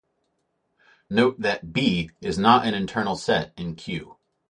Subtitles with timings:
[1.11, 4.17] Note that "B" is not an internal set in Q.